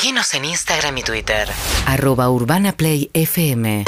Seguinos 0.00 0.32
en 0.34 0.44
Instagram 0.44 0.96
y 0.98 1.02
Twitter. 1.02 1.48
Arroba 1.84 2.30
Urbana 2.30 2.70
Play 2.70 3.10
FM. 3.14 3.82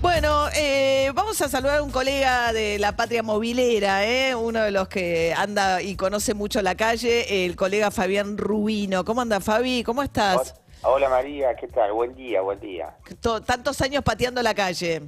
Bueno, 0.00 0.48
eh, 0.54 1.12
vamos 1.14 1.38
a 1.42 1.48
saludar 1.50 1.76
a 1.76 1.82
un 1.82 1.90
colega 1.90 2.54
de 2.54 2.78
la 2.78 2.96
patria 2.96 3.22
movilera, 3.22 4.06
¿eh? 4.06 4.34
uno 4.34 4.62
de 4.62 4.70
los 4.70 4.88
que 4.88 5.34
anda 5.36 5.82
y 5.82 5.94
conoce 5.94 6.32
mucho 6.32 6.62
la 6.62 6.74
calle, 6.74 7.44
el 7.44 7.54
colega 7.54 7.90
Fabián 7.90 8.38
Rubino. 8.38 9.04
¿Cómo 9.04 9.20
anda, 9.20 9.40
Fabi? 9.40 9.82
¿Cómo 9.84 10.02
estás? 10.02 10.54
Hola 10.80 11.10
María, 11.10 11.54
¿qué 11.54 11.68
tal? 11.68 11.92
Buen 11.92 12.14
día, 12.14 12.40
buen 12.40 12.58
día. 12.60 12.96
To- 13.20 13.42
tantos 13.42 13.78
años 13.82 14.02
pateando 14.02 14.42
la 14.42 14.54
calle. 14.54 15.02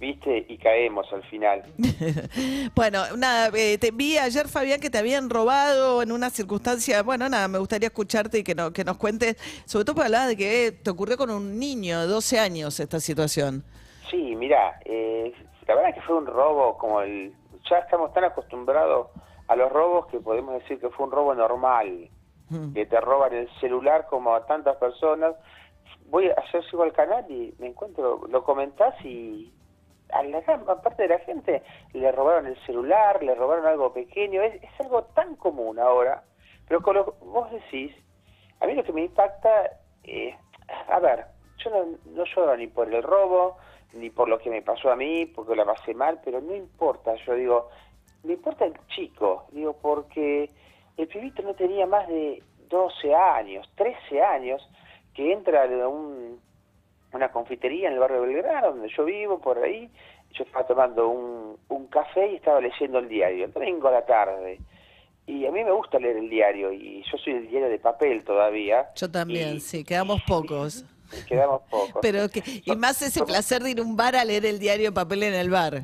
Viste 0.00 0.46
y 0.48 0.56
caemos 0.56 1.06
al 1.12 1.22
final. 1.24 1.62
Bueno, 2.74 3.02
nada, 3.18 3.50
eh, 3.54 3.76
te 3.76 3.90
vi 3.90 4.16
ayer, 4.16 4.48
Fabián, 4.48 4.80
que 4.80 4.88
te 4.88 4.96
habían 4.96 5.28
robado 5.28 6.02
en 6.02 6.12
una 6.12 6.30
circunstancia. 6.30 7.02
Bueno, 7.02 7.28
nada, 7.28 7.48
me 7.48 7.58
gustaría 7.58 7.88
escucharte 7.88 8.38
y 8.38 8.44
que, 8.44 8.54
no, 8.54 8.72
que 8.72 8.84
nos 8.84 8.96
cuentes, 8.96 9.36
sobre 9.66 9.84
todo 9.84 9.96
para 9.96 10.06
hablar 10.06 10.28
de 10.28 10.36
que 10.36 10.66
eh, 10.66 10.72
te 10.72 10.88
ocurrió 10.88 11.18
con 11.18 11.30
un 11.30 11.58
niño 11.58 12.00
de 12.00 12.06
12 12.06 12.38
años 12.38 12.80
esta 12.80 12.98
situación. 13.00 13.62
Sí, 14.10 14.34
mira, 14.36 14.80
eh, 14.86 15.34
la 15.66 15.74
verdad 15.74 15.94
que 15.94 16.00
fue 16.00 16.16
un 16.16 16.26
robo 16.26 16.78
como 16.78 17.02
el... 17.02 17.34
Ya 17.68 17.78
estamos 17.78 18.14
tan 18.14 18.24
acostumbrados 18.24 19.08
a 19.48 19.56
los 19.56 19.70
robos 19.70 20.06
que 20.06 20.18
podemos 20.18 20.54
decir 20.62 20.80
que 20.80 20.88
fue 20.88 21.06
un 21.06 21.12
robo 21.12 21.34
normal, 21.34 22.08
que 22.74 22.86
te 22.86 23.00
roban 23.00 23.34
el 23.34 23.48
celular 23.60 24.06
como 24.08 24.34
a 24.34 24.46
tantas 24.46 24.76
personas. 24.76 25.34
Voy 26.06 26.28
a 26.28 26.34
hacer 26.34 26.64
sigo 26.70 26.84
al 26.84 26.92
canal 26.92 27.30
y 27.30 27.54
me 27.58 27.68
encuentro, 27.68 28.26
lo 28.28 28.44
comentás 28.44 28.94
y 29.04 29.52
a 30.12 30.22
la 30.22 30.40
gran 30.40 30.64
parte 30.64 31.02
de 31.02 31.08
la 31.08 31.18
gente 31.20 31.62
le 31.92 32.12
robaron 32.12 32.46
el 32.46 32.56
celular, 32.66 33.22
le 33.22 33.34
robaron 33.34 33.66
algo 33.66 33.92
pequeño, 33.92 34.42
es, 34.42 34.62
es 34.62 34.80
algo 34.80 35.04
tan 35.14 35.36
común 35.36 35.78
ahora, 35.78 36.22
pero 36.68 36.80
con 36.82 36.96
lo 36.96 37.14
vos 37.20 37.50
decís, 37.50 37.94
a 38.60 38.66
mí 38.66 38.74
lo 38.74 38.84
que 38.84 38.92
me 38.92 39.04
impacta, 39.04 39.50
eh, 40.04 40.36
a 40.88 40.98
ver, 41.00 41.26
yo 41.58 41.70
no, 41.70 41.98
no 42.06 42.24
lloro 42.24 42.56
ni 42.56 42.66
por 42.66 42.92
el 42.92 43.02
robo, 43.02 43.56
ni 43.92 44.10
por 44.10 44.28
lo 44.28 44.38
que 44.38 44.50
me 44.50 44.62
pasó 44.62 44.90
a 44.90 44.96
mí, 44.96 45.26
porque 45.26 45.56
la 45.56 45.64
pasé 45.64 45.94
mal, 45.94 46.20
pero 46.24 46.40
no 46.40 46.54
importa, 46.54 47.14
yo 47.26 47.34
digo, 47.34 47.68
me 48.22 48.34
importa 48.34 48.64
el 48.64 48.74
chico, 48.88 49.46
digo, 49.50 49.76
porque 49.80 50.50
el 50.96 51.08
pibito 51.08 51.42
no 51.42 51.54
tenía 51.54 51.86
más 51.86 52.06
de 52.08 52.42
12 52.68 53.14
años, 53.14 53.68
13 53.76 54.22
años, 54.22 54.68
que 55.14 55.32
entra 55.32 55.64
a 55.64 55.88
un, 55.88 56.40
una 57.12 57.30
confitería 57.32 57.88
en 57.88 57.94
el 57.94 57.98
barrio 58.00 58.22
de 58.22 58.26
Belgrano, 58.28 58.68
donde 58.72 58.88
yo 58.96 59.04
vivo, 59.04 59.38
por 59.40 59.58
ahí, 59.58 59.90
yo 60.32 60.44
estaba 60.44 60.66
tomando 60.66 61.08
un, 61.08 61.56
un 61.68 61.86
café 61.88 62.30
y 62.32 62.36
estaba 62.36 62.60
leyendo 62.60 62.98
el 62.98 63.08
diario, 63.08 63.46
el 63.46 63.52
domingo 63.52 63.88
a 63.88 63.92
la 63.92 64.06
tarde. 64.06 64.60
Y 65.26 65.46
a 65.46 65.50
mí 65.52 65.62
me 65.64 65.72
gusta 65.72 65.98
leer 65.98 66.16
el 66.16 66.28
diario, 66.30 66.72
y 66.72 67.02
yo 67.10 67.18
soy 67.18 67.34
el 67.34 67.48
diario 67.48 67.68
de 67.68 67.78
papel 67.78 68.24
todavía. 68.24 68.90
Yo 68.96 69.10
también, 69.10 69.56
y- 69.56 69.60
sí, 69.60 69.84
quedamos 69.84 70.20
pocos. 70.22 70.84
y 71.12 71.24
quedamos 71.26 71.62
pocos. 71.70 72.00
Pero 72.02 72.28
que, 72.28 72.42
y 72.64 72.76
más 72.76 73.00
ese 73.02 73.24
placer 73.24 73.62
de 73.62 73.70
ir 73.72 73.78
a 73.80 73.82
un 73.82 73.96
bar 73.96 74.16
a 74.16 74.24
leer 74.24 74.46
el 74.46 74.58
diario 74.58 74.92
papel 74.94 75.22
en 75.24 75.34
el 75.34 75.50
bar. 75.50 75.82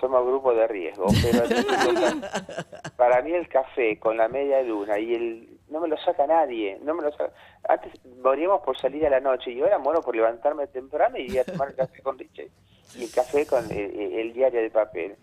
Somos 0.00 0.24
grupo 0.24 0.54
de 0.54 0.66
riesgo, 0.68 1.06
pero 1.22 1.42
para 2.96 3.20
mí 3.22 3.32
el 3.32 3.48
café 3.48 3.98
con 3.98 4.16
la 4.16 4.28
media 4.28 4.62
luna 4.62 4.96
y 4.98 5.14
el 5.14 5.57
no 5.70 5.80
me 5.80 5.88
lo 5.88 5.96
saca 5.98 6.26
nadie, 6.26 6.78
no 6.82 6.94
me 6.94 7.02
lo 7.02 7.10
saca. 7.12 7.32
Antes 7.68 7.92
moríamos 8.22 8.60
por 8.62 8.78
salir 8.78 9.06
a 9.06 9.10
la 9.10 9.20
noche 9.20 9.50
y 9.52 9.60
ahora 9.60 9.78
muero 9.78 10.00
por 10.02 10.14
levantarme 10.16 10.66
temprano 10.68 11.16
y 11.18 11.22
ir 11.32 11.40
a 11.40 11.44
tomar 11.44 11.68
el 11.68 11.76
café 11.76 12.02
con 12.02 12.18
Richie 12.18 12.50
y 12.96 13.04
el 13.04 13.10
café 13.12 13.46
con 13.46 13.70
el, 13.70 14.12
el 14.14 14.32
diario 14.32 14.60
de 14.62 14.70
papel. 14.70 15.16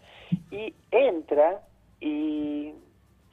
Y 0.51 0.73
entra 0.91 1.61
y 1.99 2.73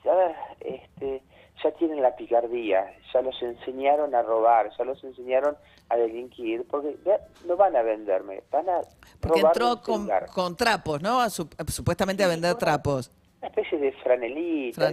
ya 0.05 0.55
este 0.61 1.23
ya 1.63 1.71
tienen 1.73 2.03
la 2.03 2.17
picardía, 2.17 2.93
ya 3.15 3.23
los 3.23 3.41
enseñaron 3.41 4.13
a 4.17 4.23
robar, 4.23 4.71
ya 4.77 4.85
los 4.85 5.03
enseñaron 5.05 5.57
a 5.91 5.97
delinquir, 5.97 6.67
porque 6.69 6.97
ya 7.05 7.19
no 7.47 7.57
van 7.57 7.77
a 7.77 7.83
venderme, 7.83 8.43
van 8.51 8.69
a 8.69 8.81
Porque 9.21 9.41
entró 9.41 9.81
con, 9.81 10.09
con 10.35 10.57
trapos, 10.57 11.01
¿no? 11.03 11.21
A 11.21 11.31
su- 11.31 11.49
supuestamente 11.69 12.25
a 12.25 12.29
vender 12.29 12.57
trapos. 12.57 13.13
Una 13.43 13.49
especie 13.49 13.77
de 13.77 13.91
franelita. 14.05 14.93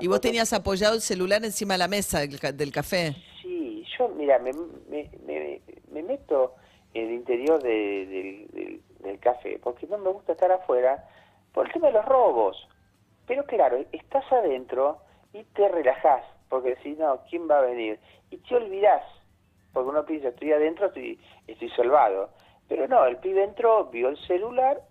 Y 0.00 0.06
vos 0.06 0.18
cosa- 0.18 0.20
tenías 0.20 0.52
apoyado 0.52 0.94
el 0.96 1.00
celular 1.00 1.42
encima 1.44 1.74
de 1.74 1.78
la 1.78 1.88
mesa 1.88 2.20
del, 2.20 2.38
del 2.54 2.70
café. 2.70 3.16
Sí, 3.40 3.86
yo, 3.98 4.08
mira, 4.10 4.38
me, 4.38 4.52
me, 4.90 5.10
me, 5.26 5.62
me 5.90 6.02
meto 6.02 6.54
en 6.92 7.06
el 7.06 7.12
interior 7.14 7.62
de- 7.62 8.06
del, 8.06 8.48
del- 8.52 8.82
del 9.00 9.18
café, 9.18 9.58
porque 9.62 9.86
no 9.86 9.96
me 9.96 10.10
gusta 10.10 10.32
estar 10.32 10.52
afuera 10.52 11.08
por 11.54 11.66
el 11.66 11.72
tema 11.72 11.86
de 11.86 11.94
los 11.94 12.04
robos. 12.04 12.68
Pero 13.26 13.44
claro, 13.46 13.78
estás 13.92 14.30
adentro 14.30 14.98
y 15.32 15.42
te 15.44 15.66
relajás, 15.68 16.22
porque 16.50 16.70
decís, 16.70 16.98
no, 16.98 17.22
¿quién 17.30 17.48
va 17.48 17.60
a 17.60 17.62
venir? 17.62 17.98
Y 18.30 18.36
te 18.36 18.56
olvidás, 18.56 19.02
porque 19.72 19.88
uno 19.88 20.04
piensa, 20.04 20.28
estoy 20.28 20.52
adentro, 20.52 20.88
estoy, 20.88 21.18
estoy 21.46 21.70
salvado. 21.70 22.28
Pero 22.68 22.88
no, 22.88 23.06
el 23.06 23.16
pibe 23.16 23.42
entró, 23.42 23.86
vio 23.86 24.08
el 24.10 24.18
celular, 24.26 24.82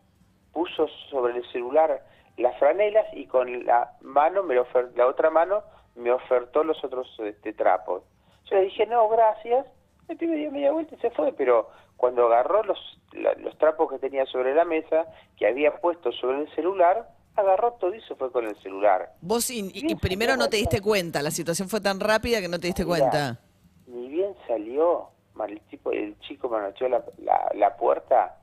puso 0.54 0.88
sobre 1.12 1.38
el 1.38 1.46
celular 1.52 2.04
las 2.38 2.58
franelas 2.60 3.06
y 3.14 3.28
con 3.28 3.66
la 3.66 3.92
mano, 4.02 4.44
me 4.44 4.60
ofer- 4.60 4.92
la 4.96 5.08
otra 5.08 5.30
mano, 5.30 5.64
me 5.96 6.12
ofertó 6.12 6.64
los 6.64 6.84
otros 6.84 7.08
este, 7.20 7.54
trapos. 7.54 8.04
Yo 8.50 8.58
le 8.58 8.64
dije, 8.64 8.86
no, 8.86 9.08
gracias. 9.10 9.66
El 10.08 10.18
pibe 10.18 10.36
dio 10.36 10.52
media 10.52 10.72
vuelta 10.72 10.96
y 10.96 11.00
se 11.00 11.10
fue, 11.12 11.34
pero 11.34 11.70
cuando 11.98 12.26
agarró 12.28 12.62
los, 12.64 12.78
la- 13.14 13.34
los 13.36 13.58
trapos 13.58 13.90
que 13.92 14.00
tenía 14.00 14.26
sobre 14.26 14.54
la 14.54 14.66
mesa, 14.66 15.06
que 15.38 15.48
había 15.48 15.78
puesto 15.78 16.12
sobre 16.12 16.42
el 16.42 16.56
celular, 16.56 17.10
agarró 17.36 17.74
todo 17.74 17.94
y 17.96 18.02
se 18.02 18.16
fue 18.16 18.32
con 18.32 18.46
el 18.46 18.56
celular. 18.62 19.14
Vos 19.22 19.50
y, 19.50 19.60
y- 19.62 19.80
y 19.80 19.82
Bien, 19.88 20.00
primero 20.00 20.36
no 20.38 20.48
te 20.50 20.58
diste 20.58 20.82
cuenta, 20.82 21.22
la 21.22 21.32
situación 21.32 21.70
fue 21.70 21.82
tan 21.82 22.00
rápida 22.00 22.40
que 22.42 22.48
no 22.48 22.60
te 22.60 22.68
diste 22.68 22.86
Mira, 22.86 22.98
cuenta. 23.00 23.40
Ni 23.88 24.08
bien 24.10 24.36
salió, 24.48 25.10
el, 25.48 25.60
tipo, 25.62 25.92
el 25.92 26.18
chico 26.20 26.50
me 26.50 26.58
anochó 26.58 26.88
la, 26.88 27.04
la, 27.18 27.50
la 27.56 27.76
puerta 27.78 28.38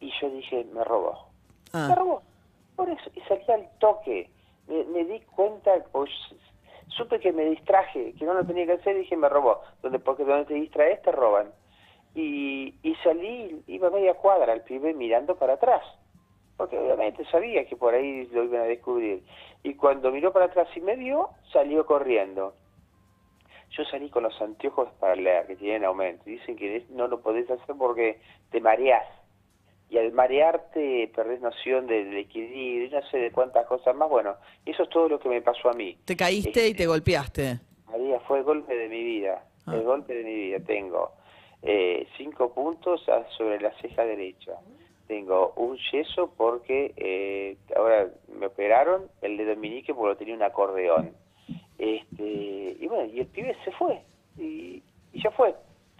y 0.00 0.12
yo 0.20 0.30
dije, 0.30 0.64
me 0.72 0.84
robó. 0.84 1.28
Me 1.72 1.80
Ah, 1.80 1.94
robó. 1.96 2.22
Por 2.78 2.88
eso, 2.88 3.10
y 3.12 3.20
salí 3.22 3.42
al 3.48 3.68
toque. 3.80 4.30
Me, 4.68 5.04
di 5.04 5.18
cuenta, 5.34 5.72
pues, 5.90 6.10
supe 6.86 7.18
que 7.18 7.32
me 7.32 7.44
distraje, 7.46 8.14
que 8.16 8.24
no 8.24 8.34
lo 8.34 8.46
tenía 8.46 8.66
que 8.66 8.74
hacer 8.74 8.94
y 8.94 9.00
dije, 9.00 9.16
me 9.16 9.28
robó. 9.28 9.62
Donde, 9.82 9.98
porque 9.98 10.24
donde 10.24 10.44
te 10.44 10.54
distraes 10.54 11.02
te 11.02 11.10
roban. 11.10 11.50
Y, 12.14 12.76
y 12.84 12.94
salí, 13.02 13.64
iba 13.66 13.90
media 13.90 14.14
cuadra 14.14 14.52
el 14.52 14.60
pibe 14.60 14.94
mirando 14.94 15.34
para 15.34 15.54
atrás. 15.54 15.82
Porque 16.56 16.78
obviamente 16.78 17.24
sabía 17.32 17.66
que 17.66 17.74
por 17.74 17.94
ahí 17.94 18.26
lo 18.26 18.44
iban 18.44 18.60
a 18.60 18.66
descubrir. 18.66 19.24
Y 19.64 19.74
cuando 19.74 20.12
miró 20.12 20.32
para 20.32 20.44
atrás 20.44 20.68
y 20.76 20.80
me 20.80 20.94
vio, 20.94 21.30
salió 21.52 21.84
corriendo. 21.84 22.54
Yo 23.70 23.84
salí 23.86 24.08
con 24.08 24.22
los 24.22 24.40
anteojos 24.40 24.88
para 25.00 25.16
leer, 25.16 25.48
que 25.48 25.56
tienen 25.56 25.84
aumento. 25.84 26.22
Dicen 26.26 26.54
que 26.54 26.86
no 26.90 27.08
lo 27.08 27.22
podés 27.22 27.50
hacer 27.50 27.74
porque 27.76 28.20
te 28.52 28.60
mareás. 28.60 29.17
Y 29.90 29.96
al 29.98 30.12
marearte 30.12 31.10
perdés 31.14 31.40
noción 31.40 31.86
del 31.86 32.14
equilibrio 32.16 32.86
y 32.86 32.90
no 32.90 33.02
sé 33.10 33.18
de 33.18 33.30
cuántas 33.32 33.66
cosas 33.66 33.94
más. 33.96 34.08
Bueno, 34.10 34.36
eso 34.66 34.82
es 34.82 34.88
todo 34.90 35.08
lo 35.08 35.18
que 35.18 35.28
me 35.30 35.40
pasó 35.40 35.70
a 35.70 35.72
mí. 35.72 35.96
te 36.04 36.16
caíste 36.16 36.68
y 36.68 36.74
te 36.74 36.86
golpeaste. 36.86 37.58
María, 37.86 38.20
fue 38.20 38.38
el 38.38 38.44
golpe 38.44 38.74
de 38.76 38.88
mi 38.88 39.02
vida. 39.02 39.42
Ah. 39.66 39.74
El 39.74 39.82
golpe 39.84 40.14
de 40.14 40.24
mi 40.24 40.34
vida. 40.34 40.58
Tengo 40.60 41.12
eh, 41.62 42.06
cinco 42.18 42.52
puntos 42.52 43.02
sobre 43.36 43.60
la 43.60 43.72
ceja 43.80 44.04
derecha. 44.04 44.52
Tengo 45.06 45.54
un 45.56 45.78
yeso 45.90 46.30
porque 46.36 46.92
eh, 46.96 47.56
ahora 47.74 48.08
me 48.38 48.44
operaron 48.46 49.08
el 49.22 49.38
dedo 49.38 49.56
meñique 49.56 49.94
porque 49.94 50.08
lo 50.10 50.16
tenía 50.18 50.34
un 50.34 50.42
acordeón. 50.42 51.14
Este, 51.78 52.76
y 52.78 52.86
bueno, 52.88 53.10
y 53.12 53.20
el 53.20 53.26
pibe 53.26 53.56
se 53.64 53.70
fue. 53.72 54.02
Y, 54.36 54.82
y 55.12 55.22
ya 55.22 55.30
fue. 55.30 55.54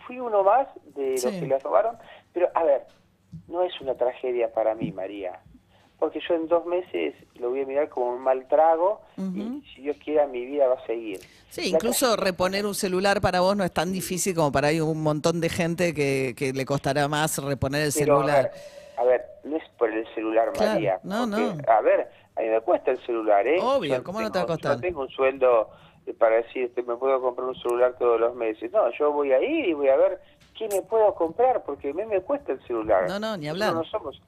Fui 0.06 0.18
uno 0.20 0.42
más 0.42 0.68
de 0.94 1.12
los 1.12 1.20
Sí. 1.22 1.40
que 1.40 1.46
le 1.46 1.58
robaron. 1.58 1.96
Pero 2.34 2.48
a 2.54 2.64
ver, 2.64 2.82
no 3.48 3.62
es 3.62 3.72
una 3.80 3.94
tragedia 3.94 4.52
para 4.52 4.74
mí, 4.74 4.92
María. 4.92 5.40
Porque 5.98 6.20
yo 6.28 6.34
en 6.36 6.46
dos 6.46 6.64
meses 6.64 7.14
lo 7.40 7.50
voy 7.50 7.62
a 7.62 7.66
mirar 7.66 7.88
como 7.88 8.10
un 8.14 8.20
mal 8.20 8.46
trago 8.46 9.00
y 9.16 9.62
si 9.74 9.82
Dios 9.82 9.96
quiera 10.04 10.28
mi 10.28 10.46
vida 10.46 10.68
va 10.68 10.74
a 10.74 10.86
seguir. 10.86 11.18
Sí, 11.48 11.62
La 11.62 11.68
incluso 11.70 12.14
reponer 12.16 12.66
un 12.66 12.74
celular 12.76 13.20
para 13.20 13.40
vos 13.40 13.56
no 13.56 13.64
es 13.64 13.72
tan 13.72 13.92
difícil 13.92 14.32
como 14.36 14.52
para 14.52 14.68
hay 14.68 14.80
un 14.80 15.02
montón 15.02 15.40
de 15.40 15.48
gente 15.48 15.92
que, 15.94 16.34
que 16.36 16.52
le 16.52 16.64
costará 16.64 17.08
más 17.08 17.42
reponer 17.42 17.82
el 17.82 17.92
Pero, 17.92 18.18
celular. 18.20 18.38
A 18.38 18.42
ver, 18.42 18.52
a 18.96 19.04
ver, 19.04 19.24
no 19.42 19.56
es 19.56 19.64
por 19.76 19.90
el 19.92 20.06
celular, 20.14 20.52
Claro, 20.52 20.72
María. 20.74 21.00
no, 21.02 21.26
porque, 21.28 21.62
no. 21.66 21.72
A 21.72 21.80
ver, 21.80 22.08
a 22.36 22.40
mí 22.42 22.48
me 22.48 22.60
cuesta 22.60 22.92
el 22.92 23.04
celular, 23.04 23.44
¿eh? 23.48 23.58
Obvio, 23.60 23.96
Yo 23.96 24.04
¿cómo 24.04 24.20
no 24.20 24.30
te 24.30 24.38
va 24.38 24.44
a 24.44 24.46
costar? 24.46 24.72
yo 24.72 24.76
No 24.76 24.80
tengo 24.82 25.00
un 25.00 25.08
sueldo 25.08 25.70
eh, 26.06 26.14
para 26.14 26.36
decir, 26.36 26.66
este, 26.66 26.82
me 26.84 26.94
puedo 26.94 27.20
comprar 27.20 27.48
un 27.48 27.56
celular 27.56 27.96
todos 27.98 28.20
los 28.20 28.36
meses. 28.36 28.70
No, 28.70 28.88
yo 28.96 29.10
voy 29.10 29.32
a 29.32 29.40
ir 29.42 29.64
y 29.70 29.72
voy 29.72 29.88
a 29.88 29.96
ver 29.96 30.20
qué 30.58 30.68
me 30.68 30.82
puedo 30.82 31.14
comprar, 31.14 31.62
porque 31.64 31.90
a 31.90 31.94
mí 31.94 32.04
me 32.04 32.20
cuesta 32.20 32.52
el 32.52 32.60
celular. 32.66 33.08
No, 33.08 33.18
no, 33.20 33.36
ni 33.36 33.48
hablar. 33.48 33.72
No, 33.74 33.80
no 33.80 33.84
somos, 33.84 34.20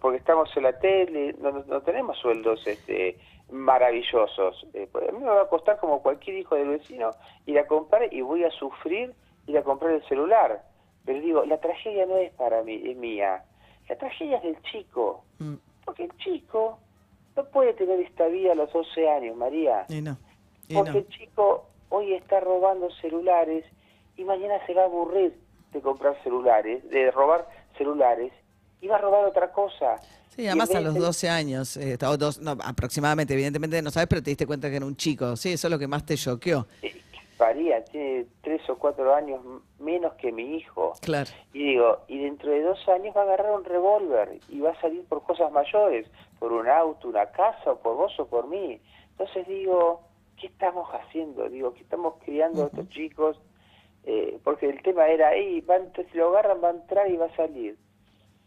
porque 0.00 0.16
estamos 0.18 0.48
en 0.56 0.62
la 0.62 0.78
tele, 0.78 1.34
no, 1.40 1.50
no- 1.52 1.64
no 1.66 1.80
tenemos 1.82 2.16
sueldos 2.18 2.66
este 2.66 3.18
maravillosos. 3.50 4.66
Eh, 4.74 4.88
pues, 4.90 5.08
a 5.08 5.12
mí 5.12 5.18
me 5.18 5.26
va 5.30 5.42
a 5.42 5.48
costar 5.48 5.78
como 5.78 6.00
cualquier 6.02 6.38
hijo 6.38 6.54
del 6.54 6.68
vecino 6.68 7.10
ir 7.46 7.58
a 7.58 7.66
comprar 7.66 8.12
y 8.12 8.20
voy 8.22 8.44
a 8.44 8.50
sufrir 8.50 9.14
ir 9.46 9.58
a 9.58 9.62
comprar 9.62 9.92
el 9.92 10.04
celular. 10.08 10.62
Pero 11.04 11.20
digo, 11.20 11.44
la 11.44 11.58
tragedia 11.60 12.06
no 12.06 12.16
es 12.16 12.32
para 12.32 12.62
mí, 12.62 12.80
es 12.84 12.96
mía. 12.96 13.44
La 13.88 13.96
tragedia 13.98 14.38
es 14.38 14.42
del 14.44 14.62
chico. 14.62 15.24
Mm, 15.38 15.54
Porque 15.84 16.04
el 16.04 16.16
chico 16.16 16.78
no 17.36 17.44
puede 17.46 17.74
tener 17.74 18.00
esta 18.00 18.26
vida 18.28 18.52
a 18.52 18.54
los 18.54 18.72
12 18.72 19.08
años, 19.10 19.36
María. 19.36 19.84
y 19.88 20.00
no, 20.00 20.16
y 20.68 20.74
Porque 20.74 20.92
no. 20.92 20.98
el 20.98 21.08
chico 21.08 21.66
hoy 21.90 22.14
está 22.14 22.40
robando 22.40 22.88
celulares 23.02 23.64
y 24.16 24.24
mañana 24.24 24.64
se 24.66 24.72
va 24.72 24.82
a 24.82 24.86
aburrir 24.86 25.36
de 25.74 25.82
comprar 25.82 26.16
celulares, 26.22 26.88
de 26.88 27.10
robar 27.10 27.46
celulares 27.76 28.32
va 28.88 28.96
a 28.96 28.98
robar 28.98 29.24
otra 29.24 29.50
cosa. 29.50 29.96
Sí, 30.36 30.46
además 30.46 30.74
a 30.74 30.80
los 30.80 30.92
de- 30.94 31.00
12 31.00 31.28
años, 31.28 31.76
eh, 31.76 31.96
o 32.06 32.16
dos, 32.16 32.38
no, 32.40 32.56
aproximadamente, 32.62 33.32
evidentemente 33.34 33.80
no 33.80 33.90
sabes, 33.90 34.08
pero 34.08 34.22
te 34.22 34.30
diste 34.30 34.46
cuenta 34.46 34.68
que 34.68 34.76
era 34.76 34.84
un 34.84 34.96
chico. 34.96 35.36
Sí, 35.36 35.52
eso 35.52 35.68
es 35.68 35.70
lo 35.70 35.78
que 35.78 35.86
más 35.86 36.04
te 36.04 36.16
choqueó. 36.16 36.66
eh, 36.82 37.00
varía, 37.38 37.82
tiene 37.84 38.26
tres 38.42 38.60
o 38.68 38.76
cuatro 38.76 39.14
años 39.14 39.40
menos 39.78 40.12
que 40.14 40.32
mi 40.32 40.56
hijo. 40.56 40.92
Claro. 41.00 41.30
Y 41.52 41.64
digo, 41.70 42.00
y 42.08 42.18
dentro 42.18 42.50
de 42.50 42.62
dos 42.62 42.78
años 42.88 43.16
va 43.16 43.22
a 43.22 43.24
agarrar 43.24 43.52
un 43.52 43.64
revólver 43.64 44.38
y 44.48 44.60
va 44.60 44.70
a 44.72 44.80
salir 44.80 45.04
por 45.06 45.22
cosas 45.22 45.50
mayores, 45.50 46.06
por 46.38 46.52
un 46.52 46.68
auto, 46.68 47.08
una 47.08 47.26
casa, 47.30 47.72
o 47.72 47.78
por 47.78 47.96
vos 47.96 48.12
o 48.20 48.26
por 48.26 48.46
mí. 48.48 48.80
Entonces 49.12 49.46
digo, 49.48 50.02
¿qué 50.38 50.48
estamos 50.48 50.88
haciendo? 50.90 51.48
Digo, 51.48 51.72
¿qué 51.74 51.80
estamos 51.82 52.14
criando 52.24 52.64
a 52.64 52.66
estos 52.66 52.88
chicos? 52.90 53.38
Eh, 54.06 54.38
porque 54.44 54.68
el 54.68 54.82
tema 54.82 55.06
era, 55.08 55.28
ahí, 55.28 55.60
van, 55.62 55.90
si 55.96 56.18
lo 56.18 56.28
agarran 56.28 56.62
va 56.62 56.68
a 56.68 56.72
entrar 56.72 57.10
y 57.10 57.16
va 57.16 57.26
a 57.26 57.36
salir. 57.36 57.76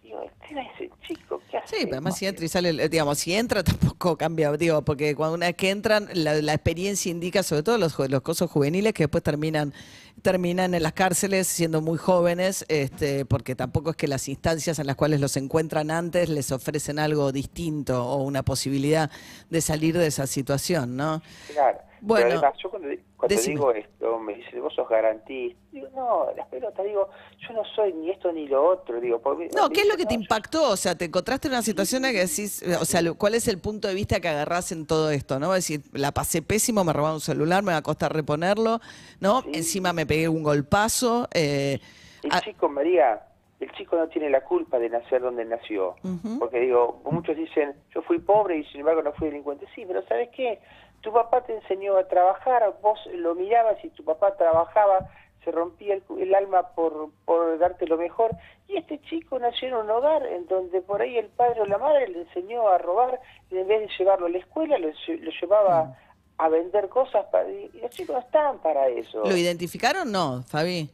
Digo, 0.04 0.22
el 0.22 0.48
tema 0.48 0.62
es 0.62 0.82
el 0.82 0.92
chico, 1.06 1.42
¿qué 1.50 1.58
hace? 1.58 1.76
Sí, 1.76 1.82
pero 1.84 1.96
además 1.96 2.18
si 2.18 2.28
entra 2.28 2.46
y 2.46 2.48
sale, 2.48 2.88
digamos, 2.88 3.18
si 3.18 3.34
entra 3.34 3.64
tampoco 3.64 4.16
cambia, 4.18 4.52
digo, 4.54 4.84
porque 4.84 5.16
cuando 5.16 5.36
una 5.36 5.48
vez 5.48 5.56
que 5.56 5.72
entran, 5.72 6.08
la, 6.14 6.36
la 6.36 6.54
experiencia 6.54 7.10
indica, 7.10 7.42
sobre 7.42 7.64
todo 7.64 7.78
los, 7.78 7.98
los 7.98 8.22
cosos 8.22 8.50
juveniles, 8.52 8.94
que 8.94 9.04
después 9.04 9.24
terminan, 9.24 9.74
terminan 10.22 10.76
en 10.76 10.84
las 10.84 10.94
cárceles 10.94 11.48
siendo 11.48 11.82
muy 11.82 11.98
jóvenes, 11.98 12.64
este, 12.70 13.26
porque 13.26 13.56
tampoco 13.56 13.90
es 13.90 13.96
que 13.96 14.08
las 14.08 14.30
instancias 14.30 14.78
en 14.78 14.86
las 14.86 14.96
cuales 14.96 15.20
los 15.20 15.36
encuentran 15.38 15.90
antes 15.90 16.30
les 16.30 16.52
ofrecen 16.52 17.00
algo 17.00 17.32
distinto 17.32 18.06
o 18.06 18.24
una 18.24 18.44
posibilidad 18.44 19.10
de 19.50 19.62
salir 19.62 19.98
de 19.98 20.08
esa 20.08 20.28
situación, 20.28 20.96
¿no? 20.96 21.22
Claro. 21.52 21.80
Bueno, 22.08 22.26
Pero 22.28 22.40
además, 22.40 22.58
yo 22.64 22.70
cuando, 22.70 22.88
digo 22.88 23.72
esto, 23.74 24.20
me 24.20 24.36
dice, 24.36 24.60
vos 24.62 24.74
sos 24.74 24.88
garantista. 24.88 25.60
Digo, 25.74 25.88
no, 25.94 26.28
las 26.38 26.48
pelotas, 26.48 26.86
digo, 26.86 27.10
yo 27.46 27.54
no 27.54 27.64
soy 27.76 27.92
ni 27.94 28.10
esto 28.12 28.32
ni 28.32 28.48
lo 28.48 28.66
otro. 28.66 29.02
Digo, 29.02 29.20
por 29.20 29.38
mí- 29.38 29.48
No, 29.56 29.68
¿qué 29.70 29.82
es 29.82 29.88
lo 29.90 29.98
que 29.98 30.06
te 30.06 30.14
yo- 30.16 30.22
impactó? 30.22 30.70
O 30.72 30.78
sea, 30.78 30.96
te 30.96 31.06
encontraste 31.06 31.48
en 31.50 31.54
una 31.56 31.62
situación 31.62 32.06
en 32.06 32.14
que 32.14 32.20
decís, 32.20 32.64
o 32.80 32.86
sea, 32.86 33.02
¿cuál 33.18 33.36
es 33.36 33.48
el 33.50 33.60
punto 33.60 33.88
de 33.90 33.94
vista 33.94 34.20
que 34.22 34.30
agarrás 34.30 34.72
en 34.72 34.86
todo 34.88 35.12
esto? 35.12 35.38
¿No? 35.40 35.54
Es 35.54 35.68
decir, 35.68 35.82
la 35.92 36.14
pasé 36.14 36.42
pésimo, 36.42 36.84
me 36.86 36.94
robaron 36.94 37.16
un 37.16 37.22
celular, 37.22 37.62
me 37.64 37.74
va 37.74 37.80
a 37.80 37.84
costar 37.84 38.14
reponerlo, 38.14 38.80
¿no? 39.20 39.42
Sí. 39.42 39.50
Encima 39.56 39.92
me 39.92 40.06
pegué 40.06 40.30
un 40.30 40.44
golpazo. 40.44 41.28
eh, 41.34 41.80
El 42.24 42.32
ah, 42.32 42.42
chico, 42.42 42.70
María, 42.70 43.22
el 43.60 43.72
chico 43.74 43.96
no 43.98 44.08
tiene 44.08 44.30
la 44.30 44.42
culpa 44.44 44.80
de 44.80 44.90
nacer 44.90 45.22
donde 45.22 45.44
nació. 45.44 45.96
Porque 46.40 46.60
digo, 46.60 47.02
muchos 47.12 47.36
dicen, 47.36 47.74
yo 47.94 48.02
fui 48.04 48.20
pobre 48.20 48.58
y 48.60 48.64
sin 48.66 48.80
embargo 48.82 49.02
no 49.02 49.12
fui 49.14 49.28
delincuente. 49.28 49.66
Sí, 49.76 49.84
pero 49.86 50.06
¿sabes 50.08 50.30
qué? 50.36 50.60
Tu 51.02 51.12
papá 51.14 51.42
te 51.42 51.56
enseñó 51.56 51.96
a 51.98 52.08
trabajar, 52.08 52.74
vos 52.82 53.00
lo 53.14 53.36
mirabas 53.36 53.84
y 53.84 53.90
tu 53.90 54.04
papá 54.04 54.36
trabajaba, 54.36 55.10
se 55.44 55.52
rompía 55.52 55.94
el, 55.94 56.04
el 56.20 56.36
alma 56.36 56.70
por, 56.76 57.10
por 57.26 57.58
darte 57.60 57.86
lo 57.88 57.98
mejor. 57.98 58.32
Y 58.68 58.76
este 58.78 59.00
chico 59.02 59.40
nació 59.40 59.70
en 59.70 59.76
un 59.76 59.90
hogar 59.90 60.26
en 60.26 60.46
donde 60.48 60.82
por 60.82 61.02
ahí 61.02 61.18
el 61.18 61.28
padre 61.28 61.62
o 61.62 61.66
la 61.66 61.78
madre 61.78 62.08
le 62.10 62.22
enseñó 62.24 62.68
a 62.68 62.78
robar 62.78 63.20
y 63.50 63.58
en 63.58 63.68
vez 63.68 63.82
de 63.82 63.90
llevarlo 63.98 64.26
a 64.26 64.30
la 64.30 64.40
escuela 64.40 64.78
lo, 64.78 64.90
lle- 64.90 65.20
lo 65.20 65.32
llevaba 65.40 65.96
a 66.38 66.50
vender 66.50 66.90
cosas. 66.90 67.26
Para, 67.32 67.50
y 67.50 67.70
los 67.82 67.92
chicos 67.92 68.16
no 68.16 68.20
están 68.22 68.58
para 68.60 68.88
eso. 68.90 69.24
¿Lo 69.24 69.38
identificaron? 69.38 70.12
No, 70.12 70.44
Fabi. 70.44 70.90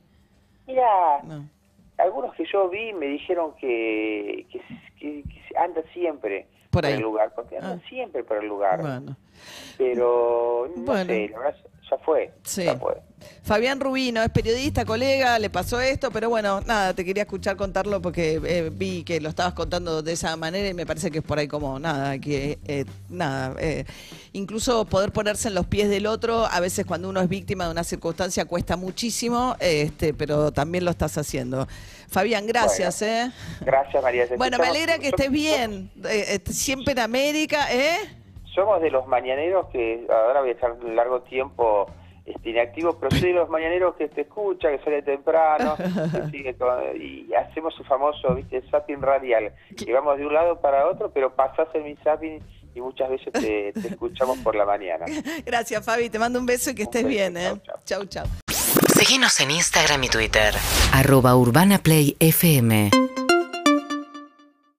Mira, 0.67 1.21
No. 1.23 1.43
algunos 1.97 2.35
que 2.35 2.45
yo 2.45 2.69
vi 2.69 2.93
me 2.93 3.07
dijeron 3.07 3.53
que, 3.55 4.45
que, 4.51 4.61
que- 5.03 5.23
que 5.23 5.57
anda 5.57 5.81
siempre 5.93 6.47
Por 6.69 6.85
ahí. 6.85 6.93
el 6.93 7.01
lugar, 7.01 7.33
porque 7.35 7.57
anda 7.57 7.79
Ah. 7.83 7.87
siempre 7.89 8.23
por 8.23 8.37
el 8.37 8.47
lugar. 8.47 8.81
Bueno. 8.81 9.17
Pero 9.77 10.69
no 10.75 10.83
Bueno. 10.83 11.05
sé, 11.13 11.29
la 11.29 11.39
verdad 11.39 11.55
ya 11.89 11.97
fue. 11.99 12.31
Sí. 12.43 12.63
Ya 12.63 12.75
fue. 12.77 12.95
Fabián 13.43 13.79
Rubino 13.79 14.21
es 14.21 14.29
periodista, 14.29 14.83
colega, 14.85 15.39
le 15.39 15.49
pasó 15.49 15.79
esto, 15.79 16.11
pero 16.11 16.29
bueno, 16.29 16.59
nada, 16.61 16.93
te 16.93 17.05
quería 17.05 17.23
escuchar 17.23 17.55
contarlo 17.55 18.01
porque 18.01 18.39
eh, 18.43 18.69
vi 18.71 19.03
que 19.03 19.21
lo 19.21 19.29
estabas 19.29 19.53
contando 19.53 20.01
de 20.01 20.11
esa 20.11 20.35
manera 20.35 20.67
y 20.67 20.73
me 20.73 20.85
parece 20.85 21.09
que 21.09 21.19
es 21.19 21.23
por 21.23 21.39
ahí 21.39 21.47
como 21.47 21.79
nada, 21.79 22.19
que 22.19 22.59
eh, 22.67 22.83
nada, 23.09 23.55
eh, 23.59 23.85
incluso 24.33 24.83
poder 24.85 25.11
ponerse 25.13 25.47
en 25.47 25.55
los 25.55 25.65
pies 25.67 25.89
del 25.89 26.05
otro, 26.05 26.45
a 26.45 26.59
veces 26.59 26.85
cuando 26.85 27.07
uno 27.09 27.21
es 27.21 27.29
víctima 27.29 27.65
de 27.65 27.71
una 27.71 27.83
circunstancia 27.85 28.43
cuesta 28.45 28.75
muchísimo, 28.75 29.55
este, 29.59 30.13
pero 30.13 30.51
también 30.51 30.83
lo 30.83 30.91
estás 30.91 31.17
haciendo. 31.17 31.65
Fabián, 32.09 32.45
gracias. 32.45 33.01
Gracias, 33.61 34.03
María. 34.03 34.25
Bueno, 34.37 34.57
me 34.57 34.65
escuchamos. 34.65 34.73
Que 34.99 35.07
estés 35.09 35.31
bien, 35.31 35.89
eh, 36.05 36.25
eh, 36.47 36.51
siempre 36.51 36.93
en 36.93 36.99
América, 36.99 37.67
¿eh? 37.73 37.97
Somos 38.53 38.81
de 38.81 38.91
los 38.91 39.07
mañaneros 39.07 39.67
que 39.71 40.05
ahora 40.09 40.41
voy 40.41 40.49
a 40.49 40.53
estar 40.53 40.71
un 40.73 40.95
largo 40.95 41.21
tiempo 41.21 41.89
este, 42.25 42.51
inactivo, 42.51 42.97
pero 42.99 43.11
soy 43.11 43.29
de 43.33 43.39
los 43.39 43.49
mañaneros 43.49 43.95
que 43.95 44.07
te 44.07 44.21
escucha, 44.21 44.69
que 44.69 44.83
sale 44.83 45.01
temprano, 45.01 45.75
que 45.77 45.83
sigue 46.31 46.55
con- 46.55 46.95
y 46.95 47.33
hacemos 47.33 47.73
el 47.79 47.85
famoso, 47.85 48.33
viste, 48.35 48.61
zapping 48.69 49.01
radial, 49.01 49.51
que 49.75 49.91
vamos 49.91 50.17
de 50.17 50.25
un 50.25 50.33
lado 50.33 50.59
para 50.61 50.87
otro, 50.87 51.09
pero 51.11 51.33
pasás 51.35 51.67
en 51.73 51.83
mi 51.83 51.95
zapping 52.03 52.39
y 52.75 52.81
muchas 52.81 53.09
veces 53.09 53.31
te, 53.33 53.71
te 53.73 53.87
escuchamos 53.87 54.37
por 54.39 54.55
la 54.55 54.65
mañana. 54.65 55.05
Gracias, 55.45 55.83
Fabi, 55.83 56.09
te 56.09 56.19
mando 56.19 56.39
un 56.39 56.45
beso 56.45 56.69
y 56.71 56.75
que 56.75 56.83
estés 56.83 57.03
beso, 57.03 57.09
bien, 57.09 57.37
¿eh? 57.37 57.53
chau, 57.65 57.77
Chau, 57.85 58.05
chau. 58.05 58.25
Seguinos 58.87 59.39
en 59.41 59.51
Instagram 59.51 60.03
y 60.03 60.09
Twitter. 60.09 60.53
Arroba 60.93 61.35
Urbana 61.35 61.79
Play 61.79 62.15
FM 62.19 62.91